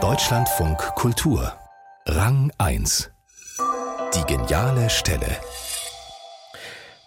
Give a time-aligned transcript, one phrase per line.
[0.00, 1.52] Deutschlandfunk Kultur
[2.06, 3.10] Rang 1
[4.14, 5.26] Die geniale Stelle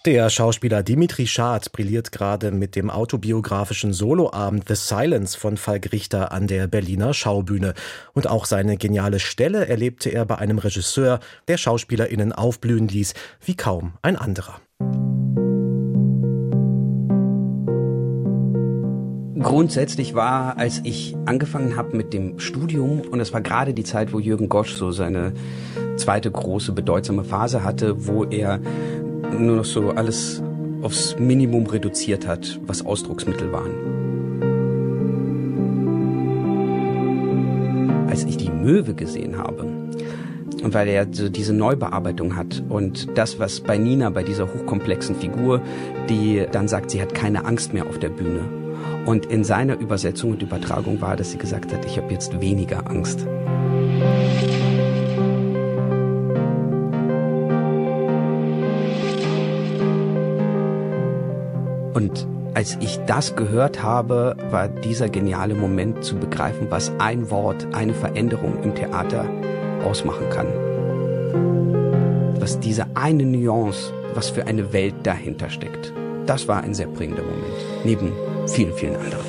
[0.04, 6.32] der Schauspieler Dimitri Schad brilliert gerade mit dem autobiografischen Soloabend The Silence von Falk Richter
[6.32, 7.76] an der Berliner Schaubühne.
[8.13, 13.13] Und auch seine geniale Stelle erlebte er bei einem Regisseur, der SchauspielerInnen aufblühen ließ,
[13.46, 14.60] wie kaum ein anderer.
[19.44, 24.13] Grundsätzlich war, als ich angefangen habe mit dem Studium, und es war gerade die Zeit,
[24.13, 25.34] wo Jürgen Gosch so seine
[25.98, 28.59] zweite große bedeutsame Phase hatte, wo er
[29.38, 30.44] nur noch so alles
[30.82, 33.72] aufs Minimum reduziert hat, was Ausdrucksmittel waren.
[38.10, 39.66] Als ich die Möwe gesehen habe,
[40.63, 45.16] und weil er so diese Neubearbeitung hat und das, was bei Nina, bei dieser hochkomplexen
[45.16, 45.62] Figur,
[46.10, 48.61] die dann sagt, sie hat keine Angst mehr auf der Bühne.
[49.05, 52.90] Und in seiner Übersetzung und Übertragung war, dass sie gesagt hat, ich habe jetzt weniger
[52.90, 53.26] Angst.
[61.93, 67.67] Und als ich das gehört habe, war dieser geniale Moment zu begreifen, was ein Wort,
[67.73, 69.25] eine Veränderung im Theater
[69.83, 70.47] ausmachen kann.
[72.39, 75.93] Was diese eine Nuance, was für eine Welt dahinter steckt.
[76.25, 78.11] Das war ein sehr prägender Moment, neben
[78.47, 79.25] vielen, vielen anderen.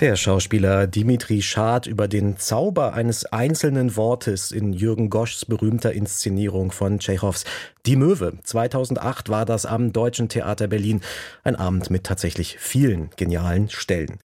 [0.00, 6.72] Der Schauspieler Dimitri Schad über den Zauber eines einzelnen Wortes in Jürgen Goschs berühmter Inszenierung
[6.72, 7.44] von Tschechows
[7.86, 8.36] Die Möwe.
[8.42, 11.00] 2008 war das am Deutschen Theater Berlin.
[11.44, 14.18] Ein Abend mit tatsächlich vielen genialen Stellen.